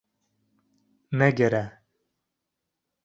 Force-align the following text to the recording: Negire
Negire 1.19 1.61